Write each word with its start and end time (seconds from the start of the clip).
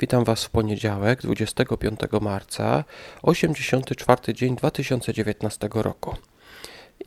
Witam 0.00 0.24
Was 0.24 0.44
w 0.44 0.50
poniedziałek, 0.50 1.22
25 1.22 2.00
marca, 2.20 2.84
84 3.22 4.34
dzień 4.34 4.56
2019 4.56 5.68
roku. 5.74 6.16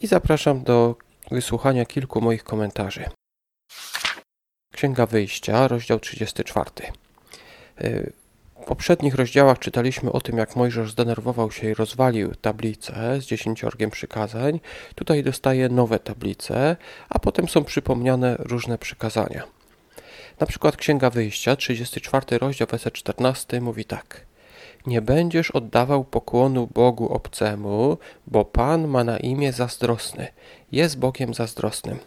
I 0.02 0.08
zapraszam 0.08 0.64
do 0.64 0.96
wysłuchania 1.32 1.86
kilku 1.86 2.21
moich 2.21 2.44
komentarzy. 2.44 3.06
Księga 4.74 5.06
Wyjścia, 5.06 5.68
rozdział 5.68 6.00
34. 6.00 6.71
W 8.61 8.66
poprzednich 8.66 9.16
rozdziałach 9.16 9.60
czytaliśmy 9.60 10.12
o 10.12 10.21
tym, 10.21 10.38
jak 10.38 10.55
Mojżesz 10.55 10.91
zdenerwował 10.91 11.52
się 11.52 11.70
i 11.70 11.73
rozwalił 11.73 12.36
tablicę 12.36 13.21
z 13.21 13.25
dziesięciorgiem 13.25 13.91
przykazań. 13.91 14.60
Tutaj 14.96 15.23
dostaje 15.23 15.70
nowe 15.70 16.00
tablice, 16.00 16.75
a 17.10 17.20
potem 17.20 17.48
są 17.48 17.64
przypomniane 17.64 18.36
różne 18.39 18.78
przykazania. 18.78 19.44
Na 20.39 20.47
przykład 20.47 20.77
Księga 20.77 21.09
Wyjścia, 21.09 21.55
34 21.55 22.38
rozdział, 22.38 22.68
werset 22.71 22.93
14 22.93 23.61
mówi 23.61 23.86
tak. 23.86 24.25
Nie 24.87 25.01
będziesz 25.01 25.51
oddawał 25.51 26.04
pokłonu 26.04 26.68
Bogu 26.74 27.14
obcemu, 27.14 27.97
bo 28.28 28.46
Pan 28.46 28.88
ma 28.88 29.04
na 29.04 29.18
imię 29.18 29.54
zazdrosny. 29.54 30.27
Jest 30.71 31.00
Bogiem 31.00 31.33
zazdrosnym. 31.33 32.00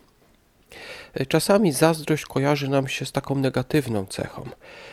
Czasami 1.29 1.73
zazdrość 1.73 2.27
kojarzy 2.27 2.69
nam 2.69 2.89
się 2.89 3.07
z 3.07 3.13
taką 3.13 3.35
negatywną 3.35 4.07
cechą, 4.07 4.49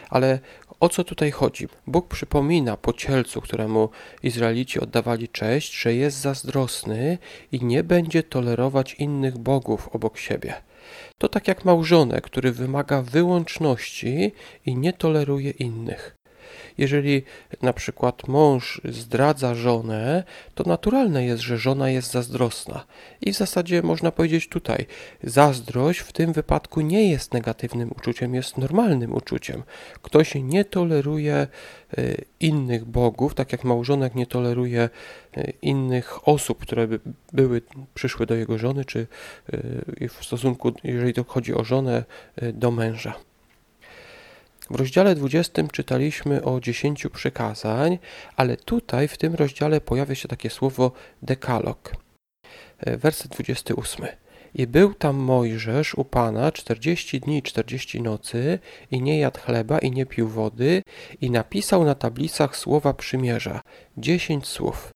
ale 0.10 0.40
o 0.80 0.90
co 0.90 1.04
tutaj 1.04 1.32
chodzi? 1.32 1.68
Bóg 1.88 2.08
przypomina 2.08 2.78
pocielcu, 2.78 3.42
któremu 3.42 3.90
Izraelici 4.24 4.80
oddawali 4.80 5.30
cześć, 5.30 5.82
że 5.82 5.94
jest 5.94 6.18
zazdrosny 6.18 7.18
i 7.52 7.66
nie 7.66 7.84
będzie 7.84 8.24
tolerować 8.24 8.94
innych 8.94 9.38
bogów 9.38 9.90
obok 9.96 10.18
siebie. 10.18 10.54
To 11.18 11.30
tak 11.30 11.48
jak 11.48 11.66
małżonek, 11.66 12.24
który 12.24 12.52
wymaga 12.52 13.02
wyłączności 13.02 14.32
i 14.66 14.76
nie 14.76 14.94
toleruje 14.94 15.52
innych. 15.52 16.16
Jeżeli 16.78 17.24
na 17.62 17.74
przykład 17.74 18.28
mąż 18.28 18.82
zdradza 18.86 19.56
żonę, 19.56 20.24
to 20.56 20.64
naturalne 20.64 21.26
jest, 21.26 21.42
że 21.42 21.58
żona 21.58 21.90
jest 21.90 22.12
zazdrosna. 22.12 22.86
I 23.22 23.34
w 23.34 23.38
zasadzie 23.38 23.82
można 23.82 24.12
powiedzieć 24.12 24.48
tutaj, 24.50 24.86
zazdrość 25.24 26.00
w 26.00 26.12
tym 26.12 26.34
wypadku 26.34 26.82
nie 26.82 27.12
jest 27.12 27.34
negatywnym 27.34 27.92
uczuciem, 27.92 28.36
jest 28.36 28.58
normalnym 28.58 29.14
uczuciem. 29.14 29.64
Ktoś 30.02 30.36
nie 30.36 30.66
toleruje 30.66 31.48
y, 31.98 32.26
innych 32.40 32.86
bogów, 32.86 33.36
tak 33.36 33.52
jak 33.52 33.64
małżonek 33.64 34.16
nie 34.16 34.28
toleruje 34.28 34.90
y, 35.38 35.54
innych 35.62 36.28
osób, 36.28 36.60
które 36.60 36.88
by 36.88 37.00
były, 37.34 37.62
przyszły 37.94 38.26
do 38.26 38.36
jego 38.36 38.58
żony, 38.58 38.86
czy 38.86 39.08
y, 40.02 40.10
w 40.10 40.26
stosunku, 40.26 40.72
jeżeli 40.84 41.14
to 41.14 41.24
chodzi 41.24 41.54
o 41.54 41.64
żonę, 41.64 42.04
do 42.54 42.72
męża. 42.72 43.14
W 44.74 44.76
rozdziale 44.76 45.16
20 45.16 45.64
czytaliśmy 45.72 46.44
o 46.44 46.60
dziesięciu 46.60 47.10
przykazań, 47.10 48.00
ale 48.36 48.58
tutaj 48.58 49.08
w 49.08 49.18
tym 49.18 49.36
rozdziale 49.36 49.82
pojawia 49.82 50.16
się 50.16 50.28
takie 50.28 50.50
słowo 50.50 50.92
dekalog. 51.22 51.96
E, 52.80 52.98
werset 52.98 53.32
28. 53.32 54.06
I 54.56 54.68
był 54.68 54.94
tam 54.94 55.16
Mojżesz 55.16 55.96
u 55.96 56.06
Pana 56.06 56.52
czterdzieści 56.52 57.20
dni 57.20 57.38
i 57.38 57.42
czterdzieści 57.42 58.02
nocy 58.02 58.60
i 58.92 59.02
nie 59.02 59.20
jadł 59.20 59.40
chleba 59.40 59.80
i 59.80 59.92
nie 59.92 60.06
pił 60.06 60.28
wody 60.28 60.82
i 61.22 61.32
napisał 61.32 61.86
na 61.86 61.96
tablicach 61.96 62.58
słowa 62.58 62.94
przymierza, 62.94 63.62
dziesięć 63.98 64.48
słów. 64.48 64.92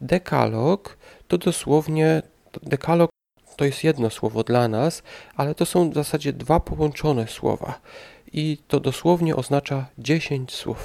Dekalog 0.00 0.98
to 1.28 1.38
dosłownie, 1.38 2.22
dekalog 2.62 3.10
to 3.58 3.64
jest 3.64 3.84
jedno 3.84 4.10
słowo 4.10 4.44
dla 4.44 4.68
nas, 4.68 5.02
ale 5.36 5.54
to 5.54 5.66
są 5.66 5.90
w 5.90 5.94
zasadzie 5.94 6.32
dwa 6.32 6.60
połączone 6.60 7.26
słowa 7.26 7.80
i 8.32 8.58
to 8.68 8.80
dosłownie 8.80 9.36
oznacza 9.36 9.86
dziesięć 9.98 10.52
słów. 10.52 10.84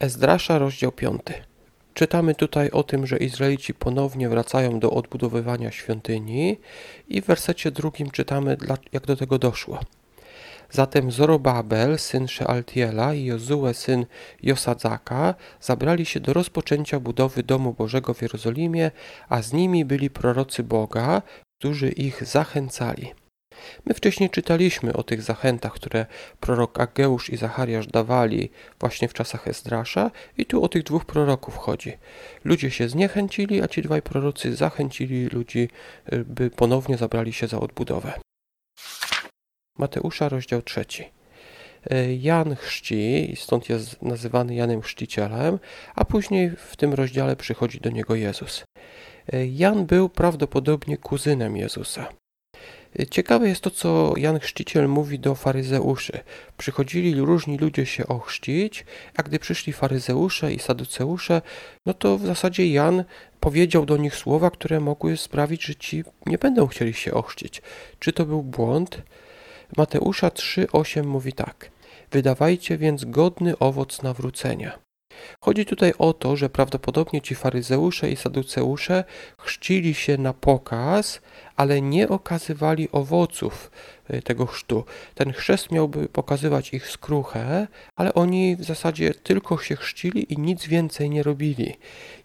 Ezdrasza, 0.00 0.58
rozdział 0.58 0.92
5. 0.92 1.20
Czytamy 1.94 2.34
tutaj 2.34 2.70
o 2.70 2.82
tym, 2.82 3.06
że 3.06 3.16
Izraelici 3.16 3.74
ponownie 3.74 4.28
wracają 4.28 4.80
do 4.80 4.90
odbudowywania 4.90 5.70
świątyni 5.70 6.60
i 7.08 7.22
w 7.22 7.26
wersecie 7.26 7.70
drugim 7.70 8.10
czytamy, 8.10 8.56
jak 8.92 9.06
do 9.06 9.16
tego 9.16 9.38
doszło. 9.38 9.80
Zatem 10.74 11.10
Zorobabel, 11.10 11.98
syn 11.98 12.28
Shealtiela 12.28 13.14
i 13.14 13.24
Jozue, 13.24 13.74
syn 13.74 14.06
Josadzaka, 14.42 15.34
zabrali 15.60 16.06
się 16.06 16.20
do 16.20 16.32
rozpoczęcia 16.32 17.00
budowy 17.00 17.42
domu 17.42 17.72
Bożego 17.72 18.14
w 18.14 18.22
Jerozolimie, 18.22 18.90
a 19.28 19.42
z 19.42 19.52
nimi 19.52 19.84
byli 19.84 20.10
prorocy 20.10 20.62
Boga, 20.62 21.22
którzy 21.58 21.88
ich 21.88 22.24
zachęcali. 22.24 23.14
My 23.86 23.94
wcześniej 23.94 24.30
czytaliśmy 24.30 24.92
o 24.92 25.02
tych 25.02 25.22
zachętach, 25.22 25.72
które 25.72 26.06
prorok 26.40 26.80
Ageusz 26.80 27.30
i 27.30 27.36
Zachariasz 27.36 27.86
dawali 27.86 28.50
właśnie 28.80 29.08
w 29.08 29.14
czasach 29.14 29.48
Ezdrasza 29.48 30.10
i 30.38 30.46
tu 30.46 30.64
o 30.64 30.68
tych 30.68 30.82
dwóch 30.82 31.04
proroków 31.04 31.56
chodzi. 31.56 31.92
Ludzie 32.44 32.70
się 32.70 32.88
zniechęcili, 32.88 33.62
a 33.62 33.68
ci 33.68 33.82
dwaj 33.82 34.02
prorocy 34.02 34.56
zachęcili 34.56 35.26
ludzi, 35.26 35.68
y, 36.12 36.24
by 36.24 36.50
ponownie 36.50 36.96
zabrali 36.96 37.32
się 37.32 37.46
za 37.46 37.60
odbudowę. 37.60 38.12
Mateusza, 39.78 40.28
rozdział 40.28 40.62
trzeci. 40.62 41.04
Y, 41.92 42.18
Jan 42.20 42.56
chrzci, 42.56 43.34
stąd 43.36 43.68
jest 43.68 44.02
nazywany 44.02 44.54
Janem 44.54 44.82
Chrzcicielem, 44.82 45.58
a 45.94 46.04
później 46.04 46.50
w 46.50 46.76
tym 46.76 46.94
rozdziale 46.94 47.36
przychodzi 47.36 47.80
do 47.80 47.90
niego 47.90 48.14
Jezus. 48.14 48.64
Y, 49.34 49.46
Jan 49.46 49.86
był 49.86 50.08
prawdopodobnie 50.08 50.96
kuzynem 50.96 51.56
Jezusa. 51.56 52.08
Ciekawe 53.10 53.48
jest 53.48 53.60
to, 53.60 53.70
co 53.70 54.14
Jan 54.16 54.38
Chrzciciel 54.38 54.88
mówi 54.88 55.18
do 55.18 55.34
faryzeuszy. 55.34 56.20
Przychodzili 56.56 57.20
różni 57.20 57.58
ludzie 57.58 57.86
się 57.86 58.06
ochrzcić, 58.06 58.84
a 59.16 59.22
gdy 59.22 59.38
przyszli 59.38 59.72
faryzeusze 59.72 60.52
i 60.52 60.58
saduceusze, 60.58 61.42
no 61.86 61.94
to 61.94 62.18
w 62.18 62.26
zasadzie 62.26 62.70
Jan 62.70 63.04
powiedział 63.40 63.86
do 63.86 63.96
nich 63.96 64.14
słowa, 64.16 64.50
które 64.50 64.80
mogły 64.80 65.16
sprawić, 65.16 65.64
że 65.64 65.74
ci 65.74 66.04
nie 66.26 66.38
będą 66.38 66.66
chcieli 66.66 66.94
się 66.94 67.14
ochrzcić. 67.14 67.62
Czy 67.98 68.12
to 68.12 68.26
był 68.26 68.42
błąd? 68.42 69.02
Mateusza 69.76 70.28
3:8 70.28 71.04
mówi 71.04 71.32
tak: 71.32 71.70
Wydawajcie 72.10 72.78
więc 72.78 73.04
godny 73.04 73.58
owoc 73.58 74.02
nawrócenia. 74.02 74.78
Chodzi 75.40 75.66
tutaj 75.66 75.92
o 75.98 76.12
to, 76.12 76.36
że 76.36 76.50
prawdopodobnie 76.50 77.20
ci 77.20 77.34
faryzeusze 77.34 78.10
i 78.10 78.16
saduceusze 78.16 79.04
chrzcili 79.38 79.94
się 79.94 80.18
na 80.18 80.32
pokaz, 80.32 81.20
ale 81.56 81.80
nie 81.82 82.08
okazywali 82.08 82.88
owoców 82.92 83.70
y, 84.14 84.22
tego 84.22 84.46
chrztu. 84.46 84.84
Ten 85.14 85.32
chrzest 85.32 85.70
miałby 85.70 86.08
pokazywać 86.08 86.74
ich 86.74 86.88
skruchę, 86.88 87.66
ale 87.96 88.14
oni 88.14 88.56
w 88.56 88.64
zasadzie 88.64 89.14
tylko 89.14 89.58
się 89.58 89.76
chrzcili 89.76 90.32
i 90.32 90.38
nic 90.38 90.66
więcej 90.66 91.10
nie 91.10 91.22
robili. 91.22 91.76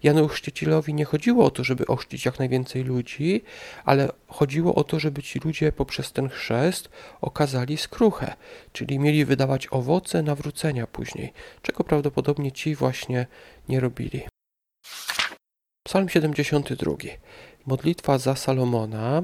Janu 0.04 0.28
Chrzcicielowi 0.28 0.94
nie 0.94 1.06
chodziło 1.06 1.46
o 1.46 1.52
to, 1.52 1.64
żeby 1.64 1.88
ochrzcić 1.88 2.26
jak 2.26 2.40
najwięcej 2.40 2.84
ludzi, 2.84 3.44
ale 3.86 4.10
chodziło 4.28 4.76
o 4.76 4.84
to, 4.84 5.00
żeby 5.00 5.24
ci 5.24 5.40
ludzie 5.40 5.72
poprzez 5.72 6.12
ten 6.12 6.30
chrzest 6.30 6.90
okazali 7.22 7.78
skruchę, 7.78 8.34
czyli 8.74 9.00
mieli 9.00 9.26
wydawać 9.26 9.68
owoce 9.72 10.24
nawrócenia 10.24 10.88
później, 10.88 11.34
czego 11.62 11.84
prawdopodobnie 11.84 12.52
ci 12.52 12.76
właśnie 12.76 13.28
nie 13.70 13.80
robili. 13.80 14.39
Psalm 15.90 16.10
72. 16.10 16.92
Modlitwa 17.66 18.18
za 18.18 18.36
Salomona. 18.36 19.24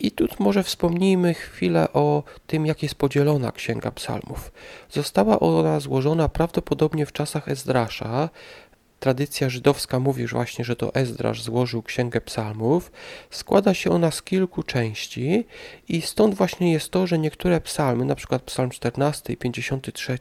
I 0.00 0.10
tu 0.10 0.26
może 0.38 0.62
wspomnijmy 0.62 1.34
chwilę 1.34 1.92
o 1.92 2.22
tym, 2.46 2.66
jak 2.66 2.82
jest 2.82 2.94
podzielona 2.94 3.52
Księga 3.52 3.90
Psalmów. 3.90 4.52
Została 4.90 5.40
ona 5.40 5.80
złożona 5.80 6.28
prawdopodobnie 6.28 7.06
w 7.06 7.12
czasach 7.12 7.48
Ezdrasza, 7.48 8.28
tradycja 9.00 9.50
żydowska 9.50 10.00
mówi 10.00 10.26
właśnie, 10.26 10.64
że 10.64 10.76
to 10.76 10.94
Ezdrasz 10.94 11.42
złożył 11.42 11.82
Księgę 11.82 12.20
Psalmów. 12.20 12.92
Składa 13.30 13.74
się 13.74 13.90
ona 13.90 14.10
z 14.10 14.22
kilku 14.22 14.62
części 14.62 15.44
i 15.88 16.02
stąd 16.02 16.34
właśnie 16.34 16.72
jest 16.72 16.90
to, 16.90 17.06
że 17.06 17.18
niektóre 17.18 17.60
psalmy, 17.60 18.16
przykład 18.16 18.42
psalm 18.42 18.70
14 18.70 19.32
i 19.32 19.36
53 19.36 20.18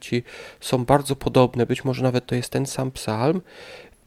są 0.59 0.85
bardzo 0.85 1.15
podobne, 1.15 1.65
być 1.65 1.85
może 1.85 2.03
nawet 2.03 2.25
to 2.25 2.35
jest 2.35 2.49
ten 2.49 2.65
sam 2.65 2.91
psalm, 2.91 3.41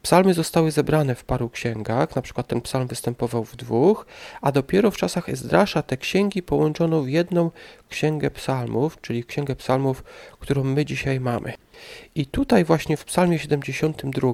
Psalmy 0.07 0.33
zostały 0.33 0.71
zebrane 0.71 1.15
w 1.15 1.23
paru 1.23 1.49
księgach, 1.49 2.15
na 2.15 2.21
przykład 2.21 2.47
ten 2.47 2.61
psalm 2.61 2.87
występował 2.87 3.43
w 3.43 3.55
dwóch, 3.55 4.05
a 4.41 4.51
dopiero 4.51 4.91
w 4.91 4.97
czasach 4.97 5.29
Ezdrasza 5.29 5.81
te 5.81 5.97
księgi 5.97 6.43
połączono 6.43 7.01
w 7.01 7.09
jedną 7.09 7.51
księgę 7.89 8.31
psalmów, 8.31 9.01
czyli 9.01 9.23
księgę 9.23 9.55
psalmów, 9.55 10.03
którą 10.39 10.63
my 10.63 10.85
dzisiaj 10.85 11.19
mamy. 11.19 11.53
I 12.15 12.25
tutaj 12.25 12.65
właśnie 12.65 12.97
w 12.97 13.05
psalmie 13.05 13.39
72 13.39 14.33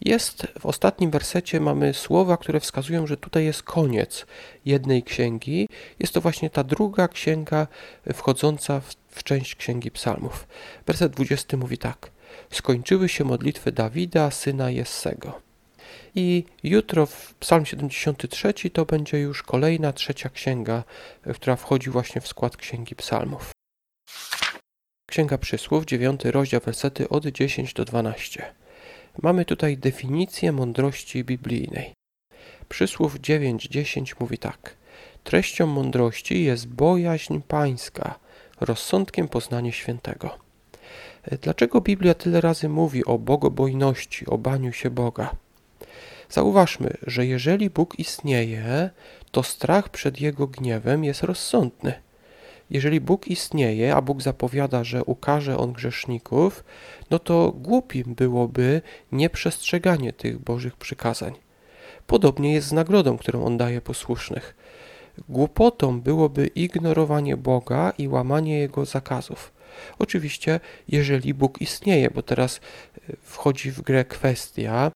jest, 0.00 0.46
w 0.60 0.66
ostatnim 0.66 1.10
wersecie 1.10 1.60
mamy 1.60 1.94
słowa, 1.94 2.36
które 2.36 2.60
wskazują, 2.60 3.06
że 3.06 3.16
tutaj 3.16 3.44
jest 3.44 3.62
koniec 3.62 4.26
jednej 4.64 5.02
księgi. 5.02 5.68
Jest 5.98 6.14
to 6.14 6.20
właśnie 6.20 6.50
ta 6.50 6.64
druga 6.64 7.08
księga 7.08 7.66
wchodząca 8.14 8.80
w, 8.80 8.94
w 9.08 9.22
część 9.22 9.54
księgi 9.54 9.90
psalmów. 9.90 10.48
Werset 10.86 11.12
20 11.12 11.56
mówi 11.56 11.78
tak– 11.78 12.10
skończyły 12.50 13.08
się 13.08 13.24
modlitwy 13.24 13.72
Dawida, 13.72 14.30
syna 14.30 14.70
Jessego. 14.70 15.40
I 16.14 16.44
jutro 16.62 17.06
w 17.06 17.34
Psalm 17.34 17.66
73 17.66 18.70
to 18.72 18.84
będzie 18.84 19.18
już 19.18 19.42
kolejna 19.42 19.92
trzecia 19.92 20.28
księga, 20.28 20.84
która 21.34 21.56
wchodzi 21.56 21.90
właśnie 21.90 22.20
w 22.20 22.28
skład 22.28 22.56
księgi 22.56 22.96
psalmów. 22.96 23.50
Księga 25.10 25.38
Przysłów, 25.38 25.84
9 25.84 26.24
rozdział, 26.24 26.60
wersety 26.64 27.08
od 27.08 27.26
10 27.26 27.74
do 27.74 27.84
12. 27.84 28.54
Mamy 29.22 29.44
tutaj 29.44 29.76
definicję 29.76 30.52
mądrości 30.52 31.24
biblijnej. 31.24 31.92
Przysłów 32.68 33.20
9:10 33.20 34.14
mówi 34.20 34.38
tak: 34.38 34.76
Treścią 35.24 35.66
mądrości 35.66 36.44
jest 36.44 36.66
bojaźń 36.68 37.40
pańska, 37.48 38.18
rozsądkiem 38.60 39.28
poznanie 39.28 39.72
świętego. 39.72 40.47
Dlaczego 41.42 41.80
Biblia 41.80 42.14
tyle 42.14 42.40
razy 42.40 42.68
mówi 42.68 43.04
o 43.04 43.18
bogobojności, 43.18 44.26
o 44.26 44.38
baniu 44.38 44.72
się 44.72 44.90
Boga? 44.90 45.30
Zauważmy, 46.30 46.90
że 47.06 47.26
jeżeli 47.26 47.70
Bóg 47.70 47.98
istnieje, 47.98 48.90
to 49.30 49.42
strach 49.42 49.88
przed 49.88 50.20
Jego 50.20 50.46
gniewem 50.46 51.04
jest 51.04 51.22
rozsądny. 51.22 51.92
Jeżeli 52.70 53.00
Bóg 53.00 53.28
istnieje, 53.28 53.94
a 53.94 54.02
Bóg 54.02 54.22
zapowiada, 54.22 54.84
że 54.84 55.04
ukaże 55.04 55.58
On 55.58 55.72
grzeszników, 55.72 56.64
no 57.10 57.18
to 57.18 57.52
głupim 57.52 58.14
byłoby 58.14 58.82
nieprzestrzeganie 59.12 60.12
tych 60.12 60.38
Bożych 60.38 60.76
przykazań. 60.76 61.34
Podobnie 62.06 62.54
jest 62.54 62.68
z 62.68 62.72
nagrodą, 62.72 63.18
którą 63.18 63.44
On 63.44 63.56
daje 63.56 63.80
posłusznych. 63.80 64.54
Głupotą 65.28 66.00
byłoby 66.00 66.46
ignorowanie 66.46 67.36
Boga 67.36 67.92
i 67.98 68.08
łamanie 68.08 68.58
Jego 68.58 68.84
zakazów. 68.84 69.57
Oczywiście, 69.98 70.60
jeżeli 70.88 71.34
Bóg 71.34 71.60
istnieje, 71.60 72.10
bo 72.10 72.22
teraz 72.22 72.56
e, 72.56 73.16
wchodzi 73.22 73.70
w 73.70 73.80
grę 73.80 74.04
kwestia 74.04 74.90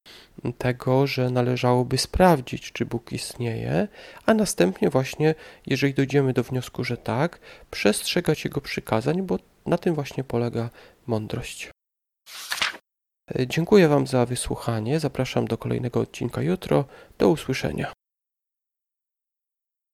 tego, 0.59 1.07
że 1.07 1.31
należałoby 1.31 1.99
sprawdzić, 1.99 2.73
czy 2.73 2.87
Bóg 2.87 3.13
istnieje, 3.13 3.89
a 4.27 4.35
następnie 4.35 4.91
właśnie, 4.91 5.35
jeżeli 5.67 5.95
dojdziemy 5.95 6.33
do 6.33 6.43
wniosku, 6.43 6.85
że 6.85 6.97
tak, 6.97 7.39
przestrzegać 7.71 8.45
Jego 8.45 8.61
przykazań, 8.61 9.23
bo 9.23 9.39
na 9.67 9.79
tym 9.79 9.95
właśnie 9.95 10.25
polega 10.25 10.71
mądrość. 11.07 11.71
E, 13.39 13.47
dziękuję 13.47 13.89
Wam 13.89 14.07
za 14.07 14.27
wysłuchanie. 14.27 15.01
Zapraszam 15.01 15.47
do 15.47 15.59
kolejnego 15.59 16.01
odcinka 16.01 16.43
jutro. 16.43 16.85
Do 17.19 17.29
usłyszenia. 17.29 17.93